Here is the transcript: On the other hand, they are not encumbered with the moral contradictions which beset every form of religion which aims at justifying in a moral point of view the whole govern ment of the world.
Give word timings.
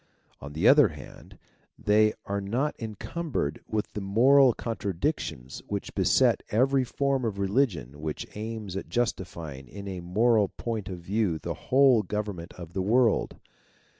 On 0.39 0.53
the 0.53 0.67
other 0.67 0.87
hand, 0.87 1.37
they 1.77 2.13
are 2.25 2.41
not 2.41 2.73
encumbered 2.79 3.59
with 3.67 3.93
the 3.93 4.01
moral 4.01 4.51
contradictions 4.51 5.61
which 5.67 5.93
beset 5.93 6.41
every 6.49 6.83
form 6.83 7.23
of 7.23 7.37
religion 7.37 8.01
which 8.01 8.25
aims 8.35 8.75
at 8.75 8.89
justifying 8.89 9.67
in 9.67 9.87
a 9.87 9.99
moral 9.99 10.49
point 10.57 10.89
of 10.89 10.97
view 11.01 11.37
the 11.37 11.53
whole 11.69 12.01
govern 12.01 12.37
ment 12.37 12.51
of 12.53 12.73
the 12.73 12.81
world. 12.81 13.37